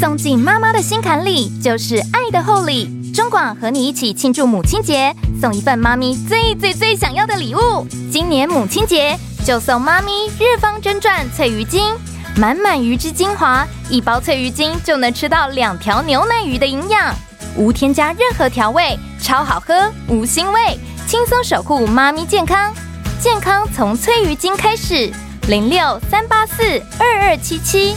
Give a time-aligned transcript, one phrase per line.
[0.00, 3.12] 送进妈妈的心坎里，就是爱的厚礼。
[3.12, 7.86] 中广和你一起庆祝母亲节，送一份妈咪最最最想要的礼物。
[8.10, 11.94] 今年母亲节就送妈咪日方真传脆鱼精，
[12.36, 17.14] 满满鱼汁精华，一包脆鱼精就能吃到两条牛奶鱼的营养，
[17.56, 22.72] 无添加任何调味，超好喝，无腥味，轻松守护妈咪健康。
[23.20, 25.12] 健康从脆鱼精开始，
[25.46, 26.62] 零六三八四
[26.98, 27.94] 二二七七。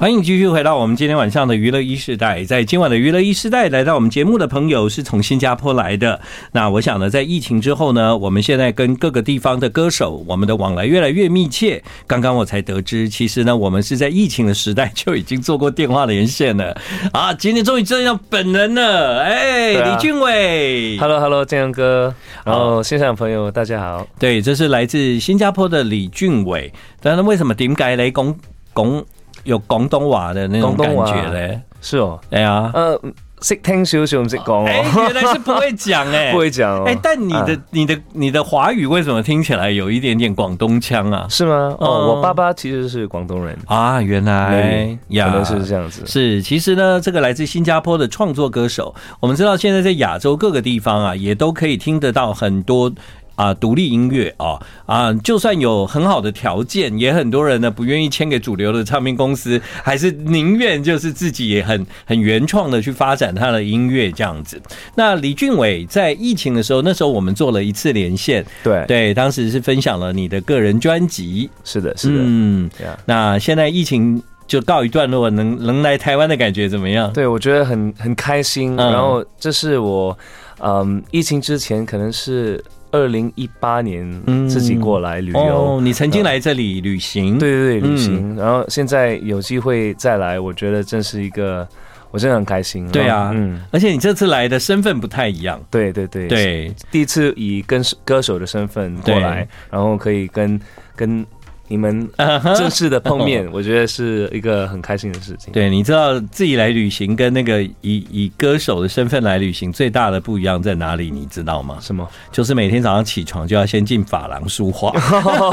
[0.00, 2.44] 欢迎继续回到我们今天晚上的娱乐一世代。
[2.44, 6.20] 在今晚的娱乐一世代，来到我们节目的朋友是从新加坡来的。
[6.52, 11.82] 那我想呢，在疫情之后呢，我们现在跟各个地方的歌手，我们的往来越来越密切。
[12.06, 16.80] 刚刚我才得知，其实呢，我们是在疫情的时代就已经做过电话连线了
[17.12, 17.34] 啊！
[17.34, 24.06] 今天终于见到本人了，哎，李俊伟，Hello Hello，建阳哥，然后线上的朋友大家好。
[24.16, 26.72] 对，这是来自新加坡的李俊伟。
[27.00, 28.32] 但是为什么点解来讲
[28.76, 29.04] 讲？
[29.44, 33.00] 有广东话的那种感觉嘞，是哦，哎呀，呃，
[33.40, 41.26] 识听少少，唔识讲，哎，原来是不会讲哎， 不会讲，哎，但你的、你的、你的华语为什么听起来有一点点广东腔啊？
[41.30, 41.76] 是吗？
[41.78, 43.56] 哦，我爸爸其实是广东人。
[43.66, 44.98] 啊，原来。
[45.08, 46.02] 呀，可能是这样子。
[46.04, 52.92] 是，其实呢，这个来自新加坡的创作歌手，我们知道现在在亚洲各个地方啊，也都可以听得到很多。
[53.38, 64.60] 啊，独立音乐啊啊，就算有很好的条件，也很多人呢不愿意签给主流的唱片公司，还是宁愿就是自己也很很原创的去发展他的音乐这样子。
[64.96, 72.68] 那李俊伟在疫情的时候，那时候我们做了一次连线，对对，当时是分享了你的个人专辑，是的，是的，嗯，
[73.04, 77.12] 那现在疫情就告一段落，能能来台湾的感觉怎么样？
[77.12, 78.74] 对，我觉得很很开心。
[78.74, 80.18] 然后这是我
[80.58, 82.60] 嗯，疫情之前可能是。
[82.90, 91.66] 二零一八年自己过来旅游，嗯哦，你曾经来这里旅行，对对对，旅行，嗯，然后现在有机会再来，我觉得真是一个，
[92.10, 92.90] 我真的很开心。
[92.90, 96.28] 对啊，嗯，而且你这次来的身份不太一样，对对对。
[96.28, 100.60] 对，第一次以跟歌手的身份过来，然后可以跟
[100.94, 101.26] 跟。
[101.68, 102.08] 你们
[102.56, 105.52] 正式的碰面， 我觉得是一个很开心的事情。
[105.52, 107.72] 对，你知道自己来旅行跟那个以
[108.10, 111.10] 以歌手的身份来旅行最大的不一样在哪里？
[111.10, 111.78] 你知道吗？
[111.80, 112.08] 什么？
[112.32, 114.92] 就是每天早上起床就要先进发廊梳化。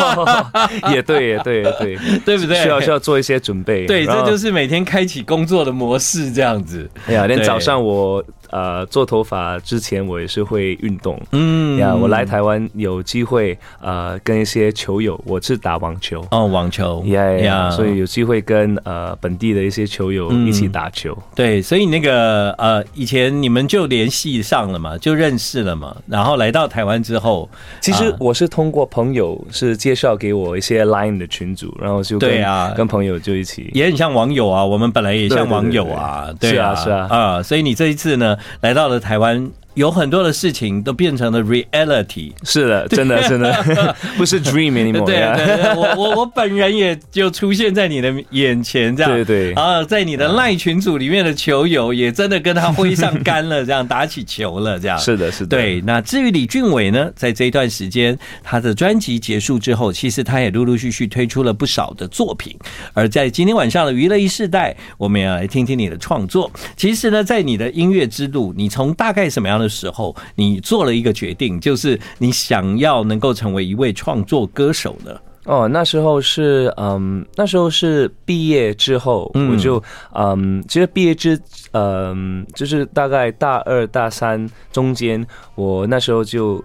[0.93, 2.61] 也对，也对，也对，对不对？
[2.63, 3.85] 需要需要做一些准备。
[3.85, 6.89] 对，这就是每天开启工作的模式，这样子。
[7.07, 8.23] 哎呀，连早上我。
[8.49, 11.77] 呃，做头发之前我也是会运动，嗯。
[11.77, 16.25] 呀，我来台湾有机会呃跟一些球友，我是打网球。
[16.31, 17.03] 哦，网球。
[17.07, 27.49] 呀呀，所以有机会跟呃本地的一些球友一起打球，嗯、对，所以那个呃以前你们就联系上了嘛，就认识了嘛，然后来到台湾之后，
[27.81, 38.34] 其实我是通过朋友是介绍给我一些 Line 的群组，然后就对啊，跟朋友就一起，也很像网友啊，我们本来也像网友啊，对啊，是啊，啊，所以你这一次呢？
[38.61, 39.51] 来到了台湾。
[39.75, 45.05] 有很多的事情都变成了 reality，是 的，真的真的不是 dream anymore。
[45.05, 49.53] 对对对，我我我本人也就出现在你的眼前，这样对对。
[49.53, 55.57] 然后在你的赖群组里面的球友也真的跟他挥上杆了，这样打起球了，这样是的，是的。
[55.57, 62.57] 对，那至于李俊伟呢，在这一段时间他的专辑结束之后，其实他也陆陆续续推出了不少的作品。
[62.93, 66.49] 而在今天晚上的娱乐一世代，我们要来听听你的创作。
[66.77, 75.11] 其实呢，在你的音乐之路，你从大概什么样的的时候，你做了一个决定，就是你想要能够成为一位创作歌手呢？
[75.45, 79.81] 哦，那时候是嗯，那时候是毕业之后，我就
[80.13, 81.39] 嗯，其实毕业之
[81.71, 86.63] 嗯，就是大概大二大三中间，我那时候就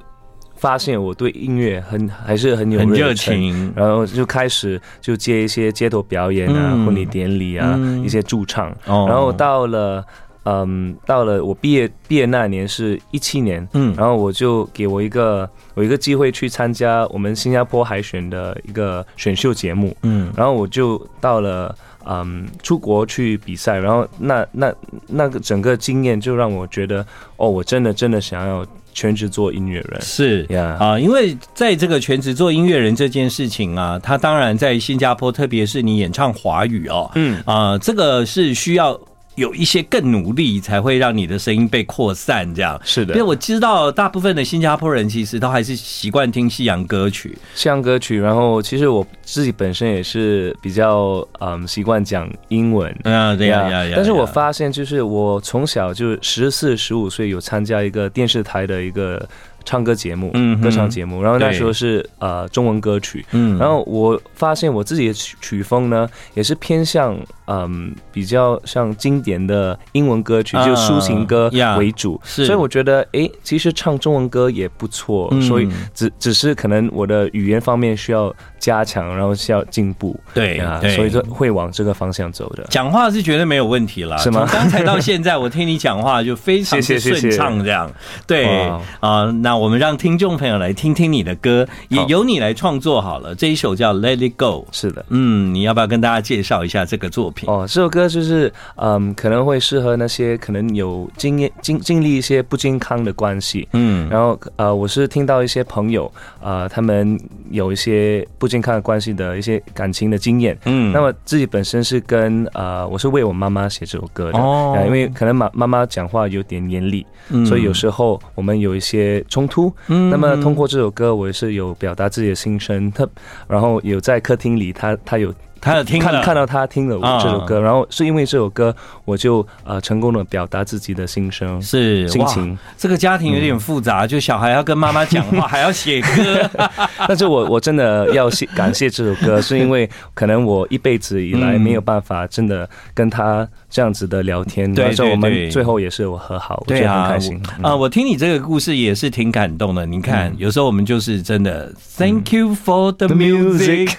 [0.56, 10.02] 发现我对音乐很还是很有热情，然后就开始就接一些街头表演啊、婚礼典礼啊、一些驻唱，然后到了。
[10.44, 24.74] 嗯，到了我毕业毕业那年是一七年，嗯，然后我就给我一个我一个机会去参加我们新加坡海选的一个选秀节目，嗯，然后我就到了嗯出国去比赛，然后那那
[25.06, 27.04] 那个整个经验就让我觉得
[27.36, 37.42] 哦，我真的真的想要全职做音乐人，是呀啊，因为在这个全职做音乐人这件事情啊，他当然在新加坡，特别是你演唱华语哦，嗯。
[37.44, 38.98] 啊，这个是需要。
[39.36, 42.52] 有一些更努力，才会让你的声音被扩散。
[42.54, 48.18] 这样是的，因为我知道大部分的新加坡人其实都还是习惯听西洋歌曲，西洋歌曲。
[48.18, 53.92] 然后其实我自己本身也是比较嗯习惯讲英文啊，对呀呀呀。
[53.96, 59.26] 但是我发现，就是我从小就十四、十五岁有参加一个电视台的一个
[59.64, 61.22] 唱歌节目，嗯，歌唱节目。
[61.22, 67.16] 然后那时候是呃中文歌曲，嗯，然后我发现我自己的曲曲风呢，也是偏向
[67.50, 72.20] 嗯比较像经典的英文歌曲，就抒情歌为主。
[72.24, 75.28] 所以我觉得，哎，其实唱中文歌也不错。
[75.40, 80.18] 所以只只是可能我的语言方面需要加强，然后需要进步。
[80.32, 82.64] 对啊，所以就会往这个方向走的。
[82.70, 84.48] 讲话是绝对没有问题了，是吗？
[84.52, 87.90] 刚才到现在，我听你讲话就非常的顺畅，这样。
[88.26, 88.60] 对
[89.00, 93.34] 啊，那我们让听众朋友来听听你的歌，也由你来创作好了。
[93.34, 97.39] 这一首叫《Let It Go》，是的，嗯，你要不要跟大家介绍一下这个作品？
[97.46, 106.10] 哦，这首歌就是嗯，可能会适合那些可能有经验经经历一些不健康的关系，嗯，然后呃，我是听到一些朋友
[106.40, 107.18] 呃，他们
[107.50, 123.06] 有一些不健康的关系的一些感情的经验，嗯，那么自己本身是跟呃，我是为我妈妈写这首歌的，哦，因为可能妈妈妈讲话有点严厉，嗯，所以有时候我们有一些冲突，嗯，那么通过这首歌，我也是有表达自己的心声，他
[123.48, 125.32] 然后有在客厅里，他他有。
[125.60, 128.74] 他有听看看到他听了我这首歌，然后是因为这首歌，
[129.04, 132.58] 我就呃成功的表达自己的心声，是心情。
[132.78, 136.50] 这个家庭有点复杂，就小孩要跟妈妈讲话，还要写歌。
[137.06, 147.76] 但是我我真的要谢感谢这首歌，是因为可能我一辈子以来没有办法真的跟他这样子的聊天，对，我们最后也是我和好，我觉得很开心啊。
[147.76, 149.84] 我听你这个故事也是挺感动的。
[149.84, 153.92] 你看，有时候我们就是真的，Thank you for the music。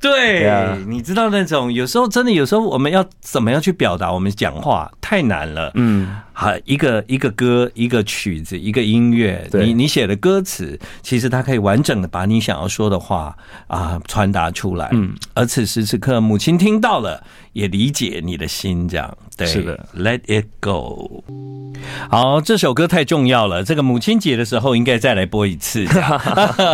[0.00, 0.74] 对，yeah.
[0.86, 5.70] 你知道那种有时候真的有时候我们要怎么样去表达我们讲话太难了。
[5.74, 13.36] 嗯，好，一个一个歌，一个曲子，一个音乐，你你写的歌词，其实它可以完整的把你想要说的话
[13.66, 14.88] 啊传达出来。
[14.92, 19.14] 嗯，而此时此刻，母亲听到了，也理解你的心，这样。
[19.40, 21.24] 对，是的，Let it go。
[22.10, 25.86] 好，这首歌太重要了，这个母亲节的时候应该再来播一次。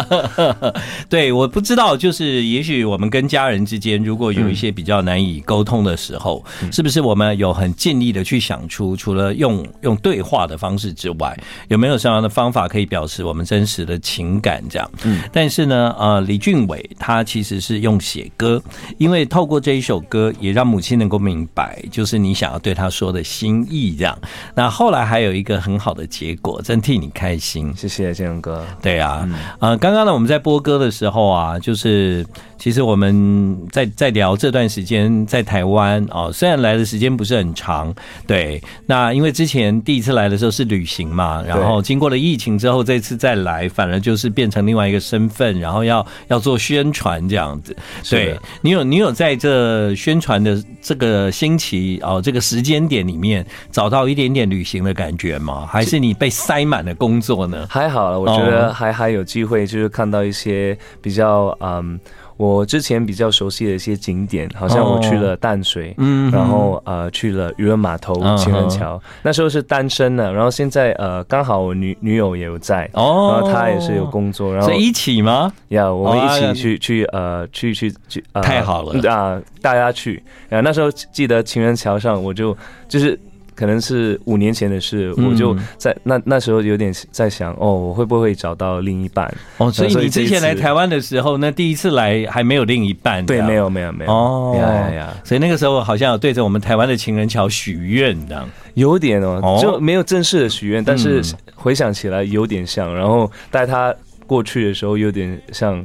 [1.08, 11.38] 对，我不知道，就是也许我们跟家人之间如果有一些比较难以沟通的时候，嗯，是不是我们有很尽力的去想出，除了用用对话的方式之外，
[11.68, 14.62] 有没有什么样的方法可以表示我们真实的情感？
[14.68, 18.60] 这样，嗯，但是呢，呃，李俊伟他其实是用写歌，
[18.98, 23.94] 因为透过这一首歌，也让母亲能够明白，就是你想要对他说的心意。
[23.96, 24.18] 这样，
[24.54, 27.72] 那后来还有一个很好的结果，真替你开心。
[27.76, 28.64] 谢谢建荣哥。
[28.82, 32.26] 对啊，嗯、呃，刚刚呢我们在播歌的时候啊，就是。
[32.58, 37.94] 其实我们在在聊这段时间在台湾哦，虽然来的时间不是很长，
[38.26, 47.76] 对，那因为之前第一次来的时候是旅行嘛，然后经过了疫情之后，这次再来反而就是变成另外一个身份，然后要要做宣传这样子。
[48.08, 55.66] 对，你有你有在这宣传的这个星期哦，这个时间点里面找到一点点旅行的感觉吗？
[55.66, 57.66] 还是你被塞满了工作呢？
[57.68, 61.98] 还好了，我觉得还还有机会，就是看到一些比较嗯。
[62.36, 75.52] 我之前比较熟悉的一些景点，好像我去了淡水，嗯，然后呃去了渔人码头、情人桥，那时候是单身的，然后现在呃刚好我女女友也有在，哦，然后她也是有工作，然后一起吗？
[75.68, 82.56] 呀，我们一起去去呃去去去，太好了啊，大家去，然后那时候记得情人桥上，我就
[82.88, 83.18] 就是。
[83.56, 89.26] 可能是五年前的事，我就在那那时候有点在想，哦，我会不会找到另一半？
[89.56, 93.24] 哦，所以你之前来台湾的时候，那第一次来还没有另一半？
[93.24, 94.12] 对，没有，没有，没有。
[94.12, 95.14] 哦呀呀呀！
[95.24, 101.22] 所以那个时候好像有对着我们台湾的情人桥许愿，这样有点哦，就没有正式的许愿，但是
[101.54, 102.94] 回想起来有点像。
[102.94, 103.94] 然后带他
[104.26, 105.84] 过去的时候，有点像。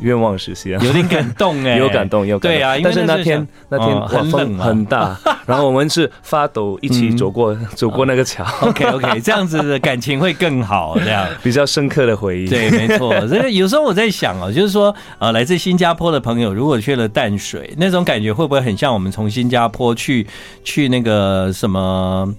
[0.00, 2.58] 愿望实现，有点感动哎， 有感动，有感动。
[2.58, 8.44] 对啊，但是那天那天很冷很大， 然后我们是发抖一起走过走过那个桥。
[8.60, 12.48] OK OK， 这样子的感情会更好，这样比较深刻的回忆。
[12.48, 13.14] 对，没错。
[13.26, 20.26] 这个有时候我在想哦，就是说呃，来自新加坡的朋友如果去了淡水，那种感觉会不会很像我们从新加坡去
[20.64, 22.34] 去那个什么？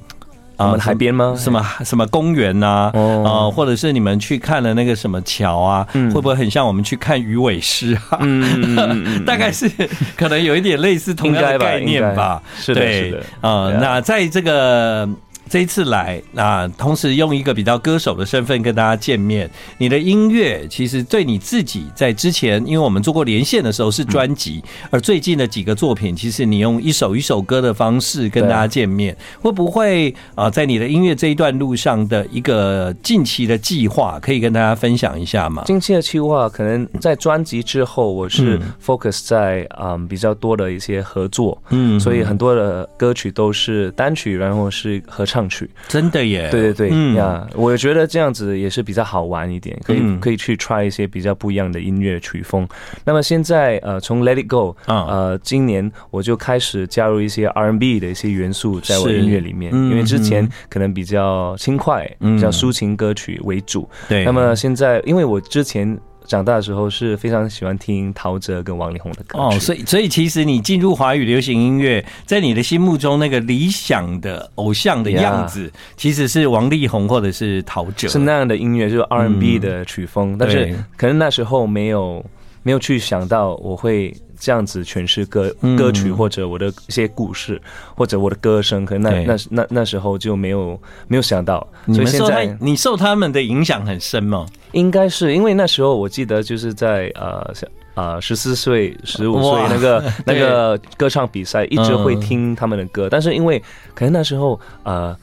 [0.57, 1.35] 啊，海边吗？
[1.37, 2.91] 什么什么公园呐？
[3.25, 5.87] 啊，或者是你们去看了那个什么桥啊？
[5.93, 8.19] 会不会很像我们去看鱼尾狮啊？
[8.21, 9.69] 嗯， 大概是
[10.15, 12.41] 可能有一点类似同样的概念吧。
[12.57, 13.47] 是的，是的。
[13.47, 15.07] 啊，那在这个。
[15.49, 19.49] 这一次来啊，同时用一个比较歌手的身份跟大家见面。
[19.77, 35.63] 你的音乐其实对你自己在之前，因为我们做过连线的时候是专辑，而最近的几个作品，其实你用一首一首歌的方式跟大家见面，会不会啊，在你的音乐这一段路上的一个近期的计划，可以跟大家分享一下吗？
[35.65, 45.36] 近期的计划可能在专辑之后，我是 focus 在嗯比较多的一些合作，嗯，所以很多的歌曲都是单曲，然后是合唱。
[45.37, 46.49] 唱曲，真的耶！
[46.49, 47.13] 对对对，嗯。
[47.15, 50.19] 呀，我觉得这样子也是比较好玩一点，可以、嗯。
[50.19, 52.67] 可以去 try 一些比较不一样的音乐曲风。
[53.05, 55.05] 那么现在呃，从 Let It Go 啊。
[55.07, 62.35] 呃，今年我就开始加入一些 R&B 的一些元素在我音乐里面，嗯因为之前可能比较轻快、嗯。
[62.35, 63.87] 比较抒情歌曲为主。
[64.09, 65.97] 对，那么现在，因为我之前
[66.27, 82.23] 长大的时候是非常喜欢听陶喆跟王力宏的歌，哦，所以所以其实你进入华语流行音乐，在你的心目中那个理想的偶像的样子，其实是王力宏或者是陶喆，是那样的音乐，就是 R&B 的曲风，但是可能那时候没有
[82.63, 87.61] 没有去想到我会这样子诠释歌歌曲或者我的一些故事
[87.95, 94.45] 或者我的歌声，可能那那那那时候就没有没有想到，所以现在你受他们的影响很深吗？
[94.71, 97.53] 应该是因为那时候我记得就是在呃
[97.95, 103.61] 啊十四岁十五岁那个 那个歌唱比赛，一直会听他们的歌，但是因为
[103.93, 105.17] 可能那时候呃。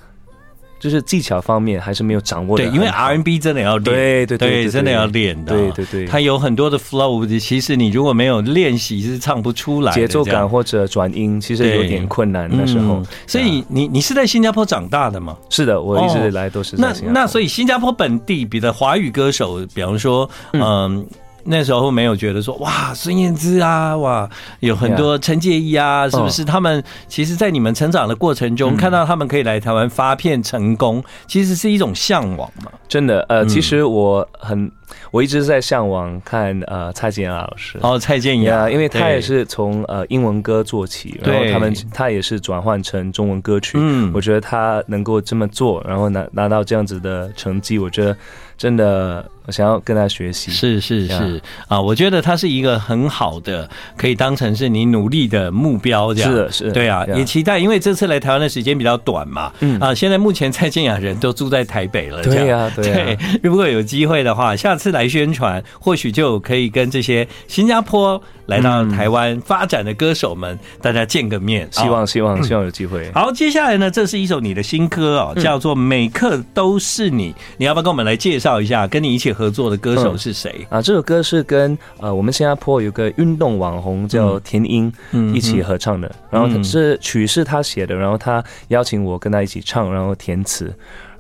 [0.85, 13.03] 就是技巧方面还是没有掌握的，对，因为 R&B 真的要练，对对对，真的要练的，对对对，它有很多的 flow，其实你如果没有练习是唱不出来，节奏感或者转音其实有点困难那时候。
[13.27, 15.39] 所以你你是在新加坡长大的吗？
[15.49, 17.13] 是的，我一直来都是在新加坡。
[17.15, 21.07] 那那所以新加坡本地比的华语歌手，比方说，嗯。
[21.45, 24.29] 那时候没有觉得说哇，孙燕姿啊，哇，
[24.61, 26.45] 有很多陈洁仪啊，是不是？
[26.45, 32.71] 他们其实，在你们成长的过程中，看到他们可以来台湾发片成功，其实是一种向往嘛。
[32.89, 34.71] 真的，呃，其实我很，
[35.11, 37.79] 我一直在向往看呃蔡健雅老师。
[37.83, 43.79] 哦，蔡健雅，因为他也是从呃英文歌做起，然后他们他也是转换成中文歌曲。
[43.81, 48.17] 嗯，我觉得他能够这么做，然后拿拿到这样子的成绩，我觉得。
[48.57, 50.53] 真的，我想要跟他学习。
[50.53, 56.15] 是是是啊，我觉得他是一个很好的，可以当成是你努力的目标。
[56.15, 59.53] 这样是的，是的，对啊，也期待，因为这次来台湾的时间比较短嘛。
[59.59, 62.23] 嗯啊，现在目前蔡健雅人都住在台北了。
[62.23, 63.19] 对呀，对。
[63.43, 71.67] 如果有机会的话，下次来宣传，或许就可以跟这些新加坡来到台湾发展的歌手们，大家见个面。
[71.73, 73.11] 希望希望希望有机会。
[73.13, 78.45] 好，接下来呢，这是一首你的新歌哦，叫做《每刻都是你》，你要不要跟我们来介绍？
[78.45, 80.67] 介绍一下跟你一起合作的歌手是谁？
[80.69, 80.83] 嗯、啊？
[80.83, 84.93] 这首歌是跟呃我们新加坡有个运动网红叫田英
[85.33, 90.71] 一起合唱的，然后是曲是他写的，然后他邀请我跟他一起唱，然后填词，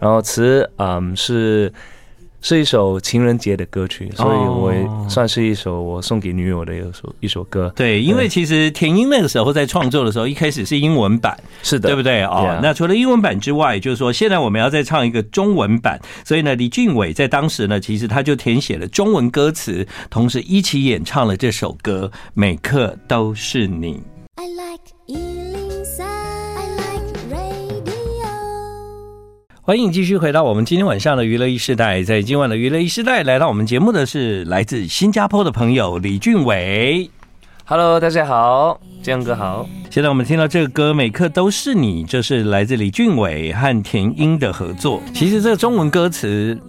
[0.00, 1.72] 然后词嗯是。
[2.44, 7.72] 是一首情人节的歌曲，所以我算是一首我送给女友的一首一首歌。
[7.74, 12.22] 对，因为其实田英那个时候在创作的时候，一开始是英文版，是的，对不对？
[12.24, 23.94] 哦，那除了英文版之外，就是说现在我们要再唱一个中文版，所以呢，李俊伟在当时呢，其实他就填写了中文歌词，同时一起演唱了这首歌《每刻都是你》。
[24.34, 25.43] I like
[29.66, 37.10] 欢迎继续回到我们今天晚上的娱乐一时代，在今晚的娱乐一时代，来到我们节目的是来自新加坡的朋友李俊伟。
[37.64, 39.66] Hello，大家好，江哥好。
[39.88, 45.00] 现在我们听到这个歌《每刻都是你》，这是来自李俊伟和田英的合作。
[45.14, 46.60] 其实这个中文歌词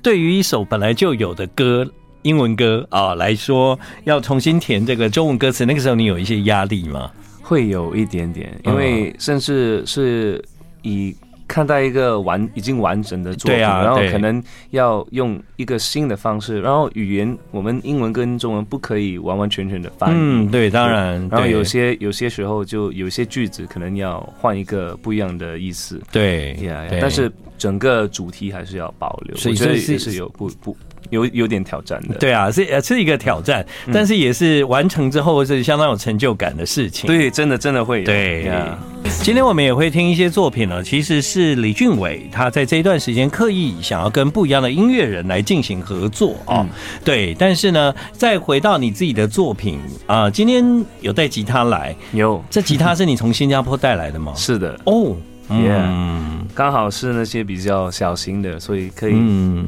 [0.00, 1.84] 对于一首本来就有的歌，
[2.22, 7.10] 英文歌啊来说，要重新填这个中文歌词，那个时候你有一些压力吗？
[7.42, 10.40] 会有一点点，因为甚至是
[10.82, 11.16] 以。
[11.46, 20.14] 看待一个完已经完整的作品，然后可能要用一个新的方式，然后语言我们英文跟中文不可以完完全全的翻译。
[20.16, 21.20] 嗯，对，当然。
[21.30, 26.00] 然后有些有些时候就有些句子可能要换一个不一样的意思。
[26.10, 26.56] 对，
[27.00, 29.36] 但是整个主题还是要保留。
[29.36, 30.76] 所以这是有不不
[31.10, 32.14] 有有点挑战的。
[32.16, 37.06] 对啊，是是一个挑战，但是也是完成之后是相当有成就感的事情。
[37.06, 38.04] 对，真的真的会有。
[38.04, 38.78] 对啊。
[39.22, 46.66] 今天我们也会听一些作品呢，其实是李俊伟他在这一段时间刻意想要跟不一样的音乐人来进行合作啊，
[47.04, 47.34] 对。
[47.38, 52.42] 但是呢，再回到你自己的作品啊，今天有带吉他来，有。
[52.50, 54.32] 这吉他是你从新加坡带来的吗？
[54.36, 54.78] 是的。
[54.84, 55.14] 哦，
[55.50, 59.14] 嗯，刚好是那些比较小型的，所以可以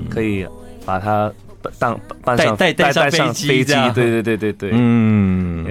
[0.09, 0.47] 可以
[0.87, 1.31] 把它
[1.78, 3.75] 当带带带上飞机，飞机。
[3.95, 4.71] 对对对对对。
[4.73, 5.66] 嗯，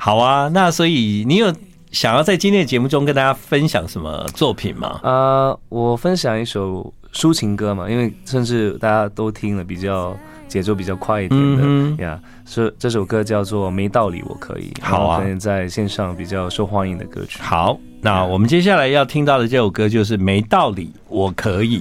[0.00, 0.48] 好啊。
[0.48, 1.54] 那所以你有。
[1.92, 5.00] 想要在今天的节目中跟大家分享什么作品吗？
[5.02, 10.14] 啊、呃，我分享一首抒情歌嘛，因为甚至大家都听了比较
[10.46, 11.56] 节奏比较快一点
[11.96, 12.20] 的呀。
[12.44, 17.40] 是、嗯、这首歌叫做《没道理我可以》，好啊，在线上比较受欢迎的歌曲。
[17.40, 21.78] 好，那我们接下来要听到的这首歌就是《没道理我可以》。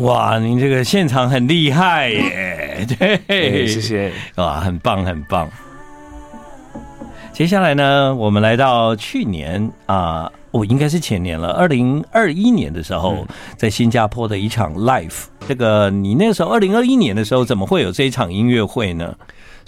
[0.00, 2.86] 哇，您这个现场很厉害耶！
[2.98, 4.12] 对，对，谢谢。
[4.36, 5.48] 哇，很棒，很棒。
[7.32, 13.26] 接下来呢，我们来到去年啊，哦，应该是前年了，二零二一年的时候，
[13.56, 15.24] 在新加坡的一场 live。
[15.48, 19.14] 这个你那个时候二零二一年的时候，怎么会有这一场音乐会呢？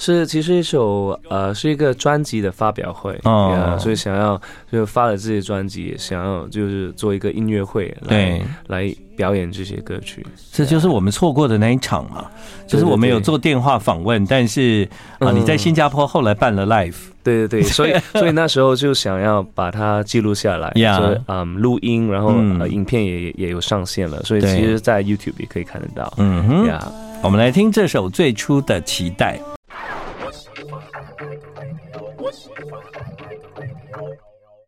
[0.00, 3.80] 是，其实一首呃，是一个专辑的发表会啊，oh.
[3.80, 4.40] 所以想要
[4.70, 10.24] 就发了这些专辑，想要就是做一个音乐会来，对，来表演这些歌曲。
[10.52, 12.26] 这就是我们错过的那一场嘛，
[12.66, 14.88] 就是我们有做电话访问，但是
[15.18, 22.28] 啊，你在新加坡后来办了 live，对对对， 所以所以那时候就想要把它记录下来，所以嗯，录音，然后
[22.60, 26.14] 呃，影片也也有上线了，所以其实，在 YouTube 也可以看得到。
[26.18, 26.80] 嗯哼，呀，
[27.20, 29.40] 我们来听这首最初的期待。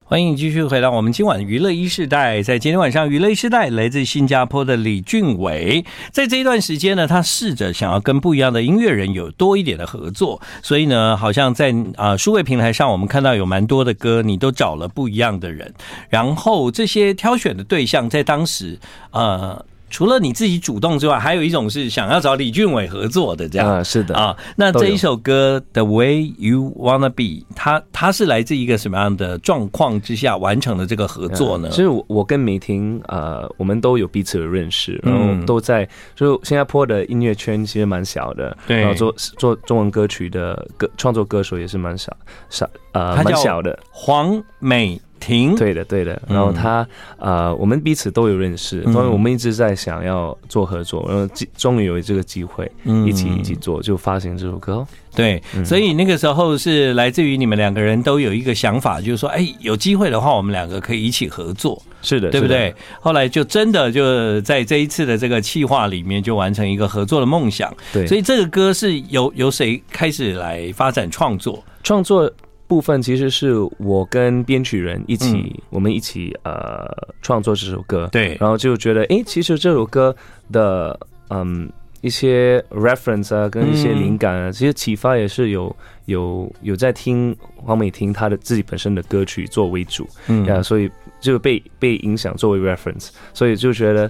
[0.05, 15.73] 欢迎继续回到我们今晚娱乐一世代，在今天晚上娱乐一世代，来自新加坡的李俊伟，在这一段时间呢，他试着想要跟不一样的音乐人有多一点的合作，所以呢，好像在啊数位平台上，我们看到有蛮多的歌，你都找了不一样的人，
[16.09, 18.79] 然后这些挑选的对象在当时
[19.13, 19.65] 呃。
[19.91, 24.35] 除了你自己主动之外，还有一种是想要找李俊伟合作的这样啊，是的啊。
[24.57, 31.69] 那这一首歌《The Way You Wanna Be》，它它是来自一个什么样的状况之下完成的这个合作呢？
[31.71, 42.17] 其实我我跟美婷呃，我们都有彼此的认识，然后都在就新加坡的音乐圈其实蛮小的，对，然后做做中文歌曲的歌创作歌手也是蛮少
[42.49, 45.01] 少呃蛮小的黄美。
[45.21, 46.21] 停，对的，对的。
[46.27, 46.81] 然后他，
[47.19, 52.71] 嗯、呃，我们彼此都有认识，所以我们一直在想要做合作，然后终于有这个机会，
[53.07, 54.85] 一起一起做，就发行这首歌。
[55.15, 61.81] 对，所以那个时候是来自于你们两个人都有一个想法，就是说，哎，有机会的话，我们两个可以一起合作。
[62.03, 62.75] 是的，对不对？
[63.01, 67.71] 后来就真的就在这一次的这个企划里面，就完成一个合作的梦想。
[67.93, 71.63] 对，所以这个歌是由由谁开始来发展创作？
[71.83, 72.33] 创作。
[72.71, 76.89] 部分其实是我跟编曲人一起，嗯、我们一起呃
[77.21, 80.15] 创作这首歌，对，然后就觉得，哎，其实这首歌
[80.53, 80.97] 的
[81.31, 81.69] 嗯
[82.01, 85.75] 一些 reference 啊，跟一些灵感啊，嗯、其实启发也是有
[86.05, 90.89] 有有在听黄美婷她的自己本身的歌曲作为主，嗯，啊，所以
[91.21, 94.07] 就被被影响作为 reference，所以就觉得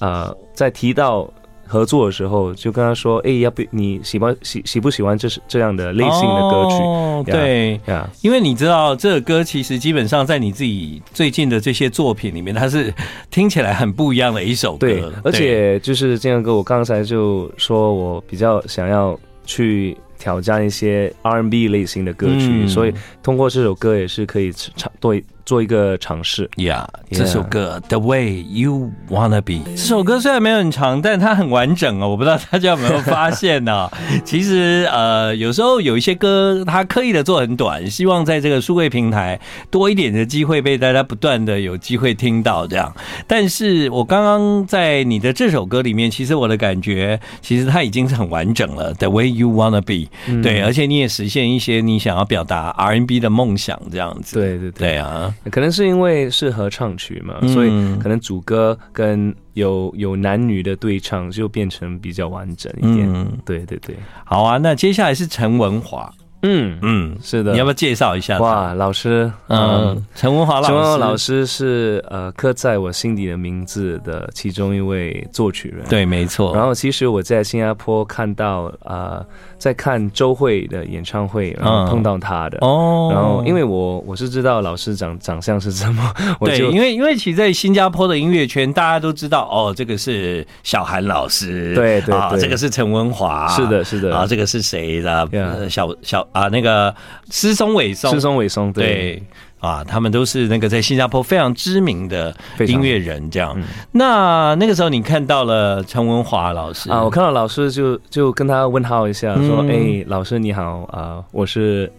[0.00, 1.32] 啊、呃，在提到。
[1.70, 6.74] 合作的时候就跟他说：“哎，要不你喜欢喜喜不喜欢这是这样的类型的歌曲？
[6.82, 12.92] 哦，对呀，因为你知道这个歌其实基本上在你自己最近的这些作品里面，它是
[13.30, 14.88] 听起来很不一样的一首歌。
[14.88, 32.10] 对，而且就是这样歌，我刚才就说我比较想要去挑战一些 R&B 类型的歌曲，嗯，所以通过这首歌也是可以唱对。”做一个尝试呀，yeah, 这首歌 The Way You Wanna Be，这首歌虽然没有很长，但它很完整哦。
[32.10, 33.92] 我不知道大家有没有发现呢、啊？
[34.24, 39.40] 其实呃，有时候有一些歌，它刻意的做很短，希望在这个数位平台
[39.72, 42.94] 多一点的机会被大家不断的有机会听到这样。
[43.26, 48.94] 但是我刚刚在你的这首歌里面，其实我的感觉，其实它已经是很完整了。
[48.94, 54.36] The Way You Wanna Be，、嗯、对，而且你也实现一些你想要表达 R&B 的梦想这样子。
[54.36, 55.34] 对对对，对啊。
[55.50, 63.10] 可能是因为是合唱曲嘛，所以可能主歌跟有有男女的对唱就变成比较完整一点。
[63.12, 63.96] 嗯，对对对。
[64.24, 66.12] 好啊，那接下来是陈文华。
[66.42, 68.38] 嗯嗯，是的，你要不要介绍一下？
[68.38, 75.84] 哇，老师，嗯，陈文华老师，陈文华老师是呃刻在我心底的名字的其中一位作曲人。
[75.88, 76.54] 对，没错。
[76.54, 79.20] 然后其实我在新加坡看到啊。
[79.20, 79.26] 呃
[79.60, 95.28] 在看周慧的演唱会，然后碰到他的哦，然后因为我我是知道老师长长相是什么， 对，因为因为其实在新加坡的音乐圈，大家都知道哦，这个是小韩老师，对对啊，这个是陈文华，是的，是的，啊，这个是谁的？
[95.68, 96.94] 小小啊，那个
[97.30, 99.22] 施松伟松，施松伟松，对。
[99.60, 102.34] 啊，他们都是那个在新加坡非常知名的
[102.66, 103.52] 音乐人，这样。
[103.58, 111.92] 嗯、那那个时候你看到了陈文华老师啊，我看到老师就就跟他问好一下，说：“哎、嗯欸，老师你好啊，我是。”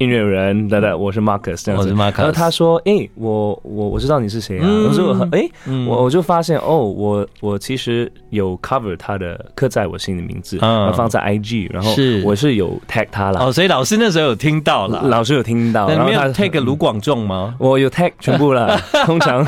[0.00, 1.86] 音乐人，对对，我是 Marcus 这样子。
[1.86, 2.16] 我是 Marcus。
[2.16, 4.64] 然后他说：“哎、欸，我我我知道你是谁啊。
[4.66, 13.44] 嗯”我说：“哎、欸，嗯、我我就发现哦，我我其实有 cover 他的刻在我心的名字，嗯，放在 IG，然后我是有 tag 他了。
[13.44, 15.86] 哦，所以老师那时候有听到了，老师有听到。
[15.90, 17.54] 然后他 tag 卢广仲吗？
[17.60, 19.44] 我有 tag 全部了， 通常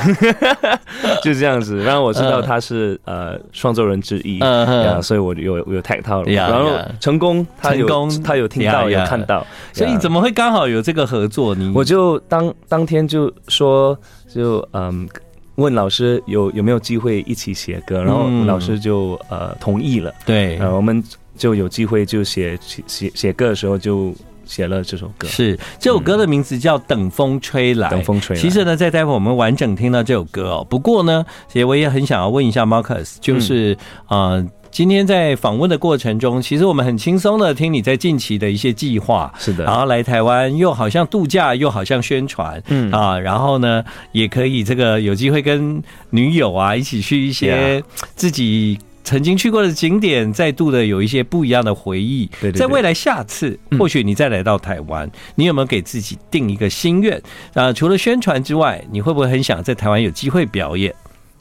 [1.24, 1.82] 就这样子。
[1.82, 6.24] 然后我知道他是呃创作人之一，嗯，所以我有我有 tag 他了。
[6.24, 6.68] 然后
[7.00, 7.88] 成功，他有
[8.22, 9.46] 他有听到，有看到。
[9.72, 13.96] 所以怎么会刚好有这个合作，你我就当当天就说，
[14.28, 15.08] 就嗯
[15.54, 20.12] 问老师有有没有机会一起写歌，然后老师就呃同意了。
[20.26, 21.00] 对，然后我们
[21.36, 24.12] 就有机会就写写写歌的时候就
[24.44, 25.28] 写了这首歌。
[25.28, 28.42] 是这首歌的名字叫《等风吹来》，等风吹来。
[28.42, 30.66] 其实呢，在待会我们完整听到这首歌哦。
[30.68, 34.34] 不过呢，其实我也很想要问一下 Marcus，就是啊。
[34.34, 52.30] 嗯呃今天在访问的过程中，其实我们很轻松的听你在近期的一些计划，是的，然后来台湾又好像度假，又好像宣传，嗯啊，然后呢，也可以这个有机会跟女友啊一起去一些自己曾经去过的景点，再度的有一些不一样的回忆。
[52.40, 57.20] 对，在未来下次或许你再来到台湾，你有没有给自己定一个心愿？
[57.52, 60.94] 啊，除了宣传之外，你会不会很想在台湾有机会表演？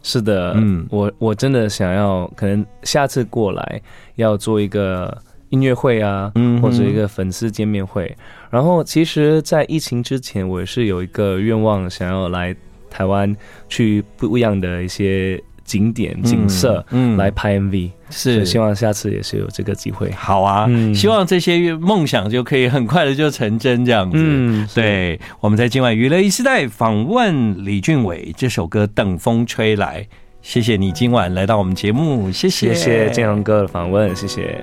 [0.04, 3.82] 是的，嗯，我我真的想要，可能下次过来
[4.16, 5.16] 要做一个
[5.50, 8.16] 音乐会啊，嗯，或者一个粉丝见面会。
[8.50, 12.56] 然后，其实，在疫情之前，我也是有一个愿望，想要来
[12.90, 13.36] 台湾
[13.70, 15.42] 去不一样的一些。
[15.72, 20.12] 景点景色，嗯，来拍 MV 是，希望下次也是有这个机会。
[20.12, 24.18] 好啊，嗯，希望这些梦想就可以很快的就成真这样子。
[24.20, 30.02] 嗯，对，我们在今晚娱乐一时代访问李俊伟，这首歌《等风吹来》，
[30.42, 34.60] 谢谢你今晚来到我们节目，谢谢，谢谢建宏哥的访问，谢谢。